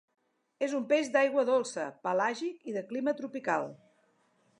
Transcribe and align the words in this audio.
És 0.67 0.71
un 0.77 0.85
peix 0.91 1.11
d'aigua 1.15 1.43
dolça, 1.49 1.85
pelàgic 2.07 2.65
i 2.71 2.75
de 2.79 2.83
clima 2.93 3.15
tropical. 3.21 3.69